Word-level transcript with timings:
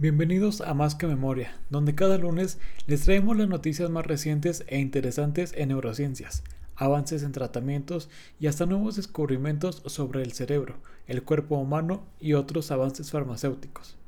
Bienvenidos 0.00 0.62
a 0.62 0.72
Más 0.72 0.94
que 0.94 1.06
Memoria, 1.06 1.54
donde 1.68 1.94
cada 1.94 2.16
lunes 2.16 2.58
les 2.86 3.02
traemos 3.02 3.36
las 3.36 3.48
noticias 3.48 3.90
más 3.90 4.06
recientes 4.06 4.64
e 4.66 4.78
interesantes 4.78 5.52
en 5.54 5.68
neurociencias, 5.68 6.42
avances 6.74 7.22
en 7.22 7.32
tratamientos 7.32 8.08
y 8.40 8.46
hasta 8.46 8.64
nuevos 8.64 8.96
descubrimientos 8.96 9.82
sobre 9.84 10.22
el 10.22 10.32
cerebro, 10.32 10.76
el 11.06 11.22
cuerpo 11.22 11.58
humano 11.58 12.02
y 12.18 12.32
otros 12.32 12.70
avances 12.70 13.10
farmacéuticos. 13.10 13.98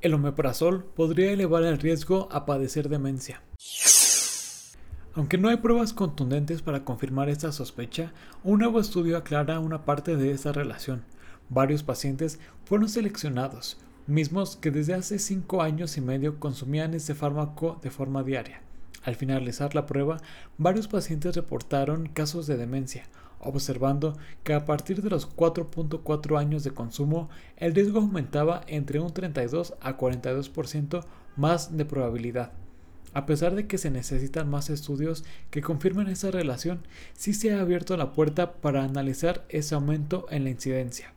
El 0.00 0.14
omeprazol 0.14 0.82
podría 0.82 1.30
elevar 1.30 1.64
el 1.64 1.78
riesgo 1.78 2.26
a 2.32 2.46
padecer 2.46 2.88
demencia. 2.88 3.42
Aunque 5.14 5.38
no 5.38 5.48
hay 5.48 5.56
pruebas 5.56 5.92
contundentes 5.92 6.62
para 6.62 6.84
confirmar 6.84 7.28
esta 7.28 7.50
sospecha, 7.50 8.12
un 8.44 8.60
nuevo 8.60 8.78
estudio 8.78 9.16
aclara 9.16 9.58
una 9.58 9.84
parte 9.84 10.16
de 10.16 10.30
esta 10.30 10.52
relación. 10.52 11.02
Varios 11.48 11.82
pacientes 11.82 12.38
fueron 12.64 12.88
seleccionados, 12.88 13.78
mismos 14.06 14.54
que 14.54 14.70
desde 14.70 14.94
hace 14.94 15.18
5 15.18 15.62
años 15.62 15.96
y 15.96 16.00
medio 16.00 16.38
consumían 16.38 16.94
este 16.94 17.16
fármaco 17.16 17.80
de 17.82 17.90
forma 17.90 18.22
diaria. 18.22 18.62
Al 19.02 19.16
finalizar 19.16 19.74
la 19.74 19.84
prueba, 19.84 20.18
varios 20.58 20.86
pacientes 20.86 21.34
reportaron 21.34 22.06
casos 22.06 22.46
de 22.46 22.56
demencia, 22.56 23.02
observando 23.40 24.16
que 24.44 24.54
a 24.54 24.64
partir 24.64 25.02
de 25.02 25.10
los 25.10 25.28
4.4 25.34 26.38
años 26.38 26.62
de 26.62 26.70
consumo, 26.70 27.30
el 27.56 27.74
riesgo 27.74 27.98
aumentaba 27.98 28.60
entre 28.68 29.00
un 29.00 29.12
32 29.12 29.74
a 29.80 29.96
42% 29.96 31.04
más 31.36 31.76
de 31.76 31.84
probabilidad. 31.84 32.52
A 33.12 33.26
pesar 33.26 33.54
de 33.54 33.66
que 33.66 33.78
se 33.78 33.90
necesitan 33.90 34.48
más 34.48 34.70
estudios 34.70 35.24
que 35.50 35.62
confirmen 35.62 36.08
esa 36.08 36.30
relación, 36.30 36.86
sí 37.14 37.34
se 37.34 37.52
ha 37.52 37.60
abierto 37.60 37.96
la 37.96 38.12
puerta 38.12 38.52
para 38.54 38.84
analizar 38.84 39.44
ese 39.48 39.74
aumento 39.74 40.26
en 40.30 40.44
la 40.44 40.50
incidencia. 40.50 41.12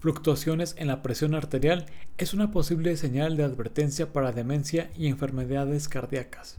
Fluctuaciones 0.00 0.74
en 0.78 0.88
la 0.88 1.02
presión 1.02 1.34
arterial 1.34 1.86
es 2.16 2.32
una 2.32 2.50
posible 2.50 2.96
señal 2.96 3.36
de 3.36 3.44
advertencia 3.44 4.12
para 4.12 4.32
demencia 4.32 4.90
y 4.96 5.08
enfermedades 5.08 5.88
cardíacas. 5.88 6.58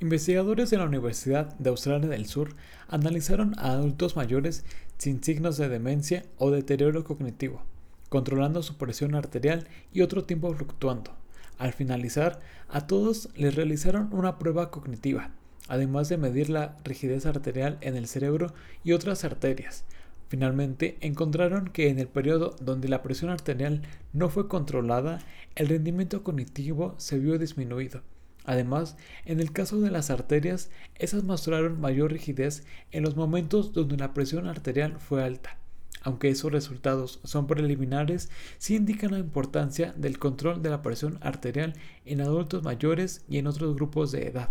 Investigadores 0.00 0.70
de 0.70 0.78
la 0.78 0.84
Universidad 0.84 1.56
de 1.58 1.70
Australia 1.70 2.08
del 2.08 2.26
Sur 2.26 2.54
analizaron 2.88 3.54
a 3.58 3.72
adultos 3.72 4.14
mayores 4.14 4.64
sin 4.98 5.22
signos 5.22 5.56
de 5.56 5.68
demencia 5.68 6.24
o 6.36 6.50
deterioro 6.50 7.02
cognitivo, 7.04 7.62
controlando 8.08 8.62
su 8.62 8.76
presión 8.76 9.16
arterial 9.16 9.66
y 9.92 10.02
otro 10.02 10.24
tiempo 10.24 10.52
fluctuando. 10.54 11.12
Al 11.58 11.72
finalizar, 11.72 12.40
a 12.68 12.86
todos 12.86 13.28
les 13.34 13.54
realizaron 13.54 14.08
una 14.12 14.38
prueba 14.38 14.70
cognitiva, 14.70 15.32
además 15.66 16.08
de 16.08 16.16
medir 16.16 16.50
la 16.50 16.76
rigidez 16.84 17.26
arterial 17.26 17.78
en 17.80 17.96
el 17.96 18.06
cerebro 18.06 18.52
y 18.84 18.92
otras 18.92 19.24
arterias. 19.24 19.84
Finalmente, 20.28 20.98
encontraron 21.00 21.68
que 21.68 21.88
en 21.88 21.98
el 21.98 22.06
periodo 22.06 22.54
donde 22.60 22.88
la 22.88 23.02
presión 23.02 23.30
arterial 23.30 23.82
no 24.12 24.28
fue 24.28 24.46
controlada, 24.46 25.18
el 25.56 25.68
rendimiento 25.68 26.22
cognitivo 26.22 26.94
se 26.98 27.18
vio 27.18 27.38
disminuido. 27.38 28.02
Además, 28.44 28.96
en 29.24 29.40
el 29.40 29.52
caso 29.52 29.80
de 29.80 29.90
las 29.90 30.10
arterias, 30.10 30.70
esas 30.94 31.24
mostraron 31.24 31.80
mayor 31.80 32.12
rigidez 32.12 32.64
en 32.92 33.02
los 33.02 33.16
momentos 33.16 33.72
donde 33.72 33.96
la 33.96 34.14
presión 34.14 34.46
arterial 34.46 34.98
fue 34.98 35.24
alta. 35.24 35.58
Aunque 36.02 36.28
esos 36.28 36.52
resultados 36.52 37.20
son 37.24 37.46
preliminares, 37.46 38.30
sí 38.58 38.76
indican 38.76 39.12
la 39.12 39.18
importancia 39.18 39.92
del 39.96 40.18
control 40.18 40.62
de 40.62 40.70
la 40.70 40.82
presión 40.82 41.18
arterial 41.20 41.74
en 42.04 42.20
adultos 42.20 42.62
mayores 42.62 43.24
y 43.28 43.38
en 43.38 43.46
otros 43.46 43.74
grupos 43.74 44.12
de 44.12 44.28
edad. 44.28 44.50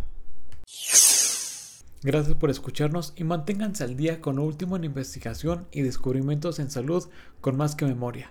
Gracias 2.03 2.35
por 2.35 2.49
escucharnos 2.49 3.13
y 3.15 3.23
manténganse 3.23 3.83
al 3.83 3.97
día 3.97 4.21
con 4.21 4.35
lo 4.35 4.43
último 4.43 4.75
en 4.75 4.83
investigación 4.83 5.67
y 5.71 5.81
descubrimientos 5.81 6.59
en 6.59 6.69
salud 6.69 7.09
con 7.41 7.57
más 7.57 7.75
que 7.75 7.85
memoria. 7.85 8.29